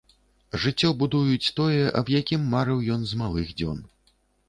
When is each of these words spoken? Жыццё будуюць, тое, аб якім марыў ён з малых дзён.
Жыццё 0.63 0.89
будуюць, 1.01 1.53
тое, 1.61 1.77
аб 2.01 2.11
якім 2.19 2.51
марыў 2.57 2.85
ён 2.97 3.01
з 3.15 3.25
малых 3.25 3.57
дзён. 3.63 3.89